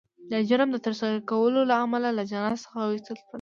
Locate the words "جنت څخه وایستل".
2.31-3.15